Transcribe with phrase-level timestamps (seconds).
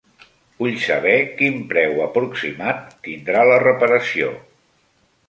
[0.61, 4.31] Vull saber quin preu aproximat tindrà la reparació.